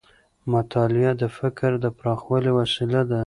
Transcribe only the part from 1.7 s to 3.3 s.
د پراخوالي وسیله ده.